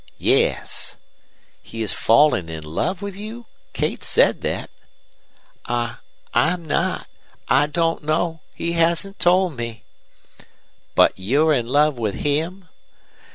"'Yes.' 0.17 0.97
"'He 1.61 1.81
has 1.81 1.93
fallen 1.93 2.49
in 2.49 2.63
love 2.63 3.03
with 3.03 3.15
you? 3.15 3.45
Kate 3.71 4.03
said 4.03 4.41
thet.' 4.41 4.71
"'I 5.67 5.97
I'm 6.33 6.65
not 6.65 7.05
I 7.47 7.67
don't 7.67 8.03
know 8.03 8.41
he 8.55 8.71
hasn't 8.71 9.19
told 9.19 9.55
me.' 9.55 9.83
"'But 10.95 11.13
you're 11.19 11.53
in 11.53 11.67
love 11.67 11.99
with 11.99 12.15
him?' 12.15 12.67